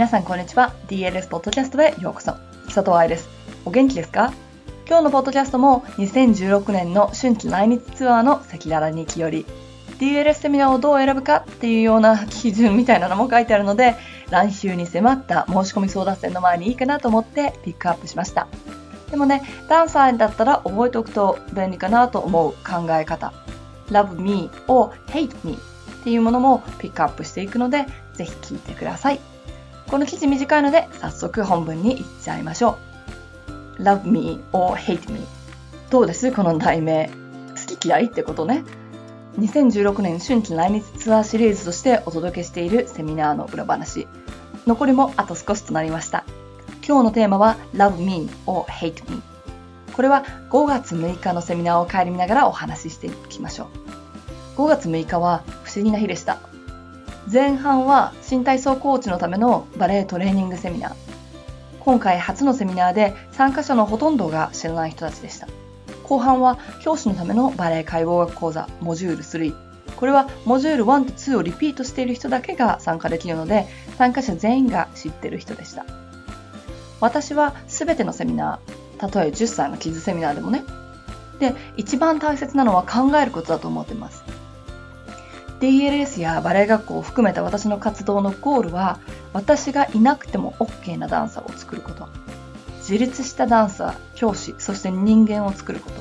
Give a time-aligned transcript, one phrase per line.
[0.00, 0.72] 皆さんこんにちは。
[0.88, 2.32] DLS ポッドキャストへようこそ。
[2.64, 3.28] 佐藤愛です。
[3.66, 4.32] お元気ですか？
[4.88, 9.44] 今日のポッドキャストも2016年の春季来日ツアーの赤裸々に気より
[9.98, 13.94] DLS セミナーをどう選ぶかっていうような基準みたいなのも書いてあるので
[14.30, 18.48] 来週に迫った申し込み争奪戦の前にいいかなと思ってピックアップしました。
[19.10, 23.34] でもね、ダンサーだったら覚えておくと便利かなと思う考え方。
[23.90, 25.58] Love me or hate me
[26.00, 29.20] っていうものもピックアップしていくので、ぜひ聞いてください。
[29.88, 32.78] この記事短いので、早速本文に行っちゃいましょ
[33.78, 33.82] う。
[33.82, 35.26] Love me or hate me
[35.90, 36.30] どうです？
[36.32, 37.10] この題名。
[37.50, 38.64] 好き嫌いってことね。
[39.38, 44.06] 2016年春季来日ツアーシリーズとしてお届けしているセミナーの裏話。
[44.66, 46.24] 残りもあと少しとなりました。
[46.86, 49.22] 今日のテーマは Love me or hate me。
[49.94, 53.68] これは5月6日のセミナーを帰り見ながらお話ししていきましょ
[54.56, 54.60] う。
[54.60, 56.38] 5月6日は不思議な日でした。
[57.28, 60.94] 前半は新体操コーチのためのバレエトレーニングセミナー。
[61.80, 65.48] 今回初のセミナーで参加者のほとんどが知らない人たちでした。
[66.04, 69.54] 後半は教師のためのバレエ解剖学講座モジュール3。
[69.96, 73.66] これはモジュール1と2をリピートしている人だけが参加できるので
[73.98, 75.84] 参加者全員が知ってる人でした。
[77.00, 80.64] 私は全てのセミナー、たとえ10歳のキズセミナーでもね。
[81.38, 84.22] で、一番大切なのは考えることだと思ってます。
[85.60, 88.98] DLS やバレエ学校を含めた私の活動のゴールは
[89.34, 92.08] 私がいなくても OK なダンサーを作ること。
[92.78, 95.96] 自立したダンサー教師そして人間を作ること。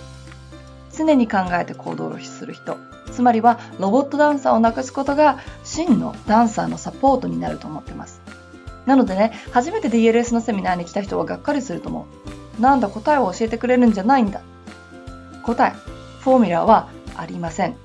[0.95, 2.77] 常に考えて行動をする人。
[3.11, 8.21] つまりはロボットダンサーをなくすことが真のダンサーのサポートになると思ってます。
[8.85, 12.07] なのでね初めて DLS のセミナーに来た人はがっかりすると思
[12.57, 12.61] う。
[12.61, 14.41] なんだ答えを教えてくれるんじゃないんだ。
[15.43, 15.71] 答え
[16.21, 17.75] フォーミュラはありません。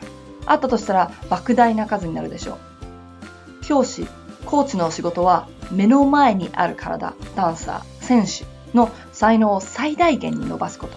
[0.47, 3.65] あったとしたら莫大な数になるでしょう。
[3.65, 4.07] 教師、
[4.45, 8.45] コーチの仕事は目の前にある体、ダンサー、選手
[8.77, 10.97] の才能を最大限に伸ばすこと。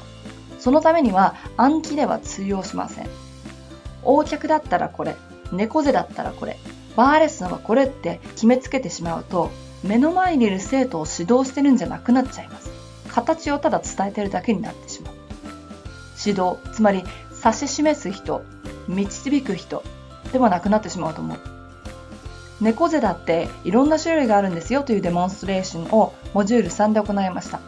[0.59, 3.07] そのためには暗記では通用しません。
[4.03, 5.15] 横脚だったらこれ、
[5.51, 6.57] 猫背だったらこれ、
[6.95, 9.51] バーレッスンはこれって決めつけてしまうと、
[9.83, 12.71] 目の前にいる生徒を指導してるんじゃなくなっちゃいます。
[13.07, 15.13] 形をただ伝えてるだけになってしまう。
[16.25, 17.03] 指導、つまり
[17.43, 18.41] 指し示す人、
[18.87, 19.83] 導く人
[20.31, 21.37] ではなくなってしまうと思う。
[22.59, 27.59] 猫背だっていろんな種類があるんですよというデモンストレーションをモジュール3で行いました。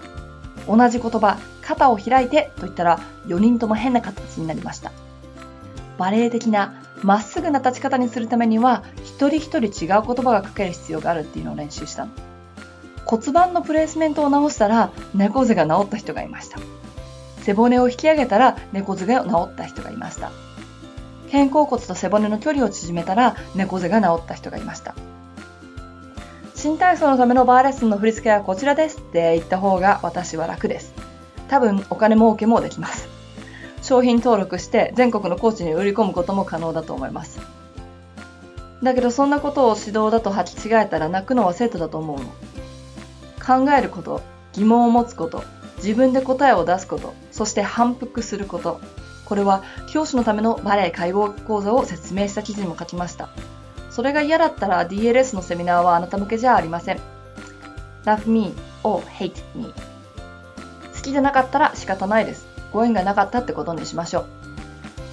[0.68, 4.92] 同じ言葉、肩を開いてと言ったら4人とも変な形になりました。
[5.98, 12.12] バレエ的なまっすぐな立ち方にするためには一人一人違う言葉が書ける必要があるっていうのを練習したの。
[13.06, 16.60] 骨盤のプレイスメントを直したら猫背が治った人がいました。
[17.42, 20.32] 背骨を引き上げたら猫背が治った人がいました。
[21.32, 24.96] 肩甲骨と背骨の距離を縮めたら猫背が治った人がいました。
[26.56, 30.94] 新体操のためのバーレッスンの振り付けはこちらですって言った方が私は楽です。
[31.48, 33.08] 多分お金儲けもできます。
[33.82, 37.40] 商品登録して全国のコーチに売り込むことも可能だと思います。
[38.84, 42.26] だけどそんなことを指導だと履き違えたら泣くのは生徒だと思うの。
[43.66, 44.22] 考えること、
[44.54, 45.44] 疑問を持つこと、
[45.78, 48.80] 自分で答えを出すこと、そして反復すること、
[49.30, 53.30] これは教師のためのバレエ解剖講座を説明した記事にも書きました。
[53.92, 57.00] それが嫌だったら DLS のセミナーはあなた向けじゃありません。
[58.06, 58.54] Love me
[58.84, 59.72] or hate me
[60.96, 62.48] 好きじゃなかったら仕方ないです。
[62.74, 64.26] ご縁がなかったってことにしましょう。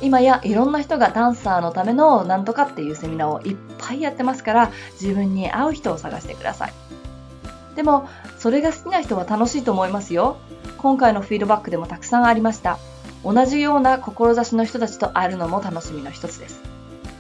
[0.01, 6.73] 今やいろんな人がダンサーのためのなんとかっていうセミナーをいっぱいやってますから自分に合う人を探してください。
[7.75, 10.39] でもそれが好きな人は楽しいと思いますよ。
[10.79, 12.79] 今回のフィードバックでもたくさんありました。
[13.27, 16.61] 同じような志の人たちと会えるのも楽しみの一つです。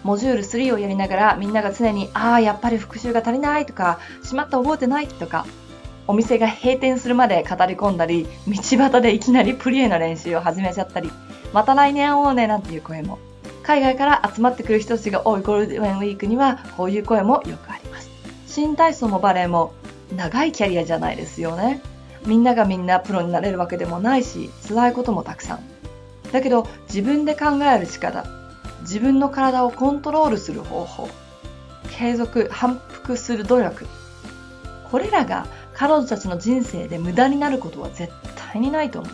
[0.04, 5.46] モジュール3をやりながらみんなが常に、ああ、やっぱり復習が足りないとか、しまった覚えてないとか、
[6.06, 11.10] お店が閉店するまで語り込んだり、道端でいきなりプリエの練習を始めちゃったり、
[11.52, 13.18] また来年会おうねなんていう声も。
[13.64, 18.08] 海外から集まってくる人たちが多いゴールデンウィークには、こういう声もよくあります。
[18.46, 19.72] 新体操もバレエも
[20.14, 21.80] 長いキャリアじゃないですよね。
[22.24, 25.75] みんながみんなプロになれるわけでもないし、辛いこともたくさん。
[26.32, 28.24] だけど自分で考える力、
[28.82, 31.08] 自分の体をコントロールする方法、
[31.90, 33.86] 継続、反復する努力、
[34.90, 38.12] これらが彼女たちの人生で無駄になることは絶
[38.52, 39.12] 対にないと思う。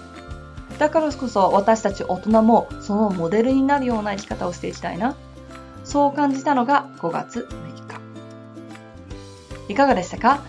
[0.79, 5.15] だからこそ私たち大人もそのモデルになるような生き方をしていきたいな。
[5.85, 7.57] そう感じたのが5月6
[9.69, 9.73] 日。
[9.73, 10.43] いかがでしたか？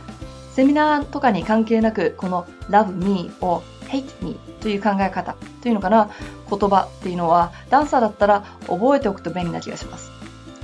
[0.54, 6.10] セミナーとかに関係なく、この Love Me を Hate Me という考え方というのかな
[6.58, 10.12] 言葉っていうのはダンサーだったら覚えておくと便利な気がします。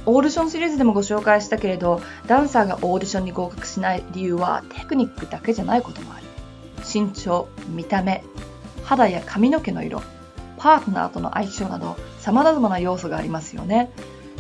[0.06, 6.24] オーディションシリーズでもご紹介したけれど、ダンサーがオーディションに合格しない理由はテクニックだけじゃないこともある。
[6.92, 8.24] 身長、見た目、
[8.84, 10.02] 肌や髪の毛の色、
[10.58, 13.92] パートナーとの相性など様々な要素がありますよね。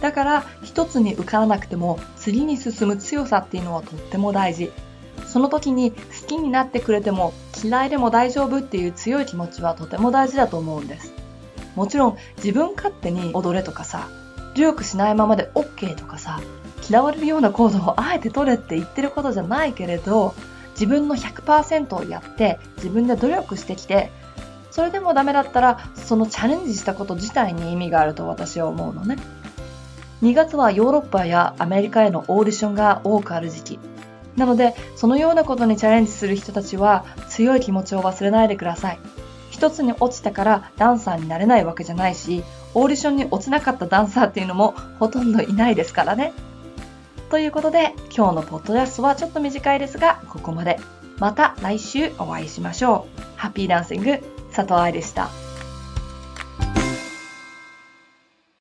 [0.01, 4.71] だから一つに受からなくても次に進む強さっていうのはとっても大事。
[5.27, 5.97] その時に好
[6.27, 11.13] きになってくれても嫌いでも大丈夫っていう強い気持ちはとても大事だと思うんです。
[11.75, 14.09] もちろん自分勝手に踊れとかさ、
[14.55, 16.39] 努力しないままで OK とかさ、
[16.89, 20.33] 嫌われるような行動をあえて取れって言ってることじゃないけれど、
[20.71, 24.11] 自分の100%をやって自分で努力してきて、
[24.71, 29.17] それでもダメだったらそのチャレンジしたこと自体に意味があると私は思うのね。
[30.21, 33.79] 2月はヨーロッパやアメリカへのオーディションが多くある時期。
[34.35, 38.99] なので、そのようなことにチャレンジする人たちは強い気持ちを忘れないでください。
[39.49, 42.43] 一つに落ちたからダンサーになれないわけじゃないし、
[42.73, 46.33] オーディションに落ちなかったダンサーっていうのもほとんどいないですからね。
[47.29, 50.79] ということで、今日のポッドキャストはちょっと短いですが、ここまで。
[51.19, 53.21] また来週お会いしましょう。
[53.35, 54.19] ハッピーダンシング、
[54.53, 55.48] 佐藤愛でした。